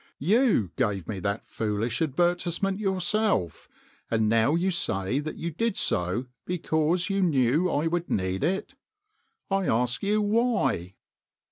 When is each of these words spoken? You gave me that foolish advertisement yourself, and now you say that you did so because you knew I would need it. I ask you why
You 0.17 0.71
gave 0.77 1.07
me 1.07 1.19
that 1.19 1.47
foolish 1.47 2.01
advertisement 2.01 2.79
yourself, 2.79 3.69
and 4.09 4.27
now 4.27 4.55
you 4.55 4.71
say 4.71 5.19
that 5.19 5.35
you 5.35 5.51
did 5.51 5.77
so 5.77 6.25
because 6.43 7.11
you 7.11 7.21
knew 7.21 7.69
I 7.69 7.85
would 7.85 8.09
need 8.09 8.43
it. 8.43 8.73
I 9.51 9.67
ask 9.67 10.01
you 10.01 10.19
why 10.19 10.95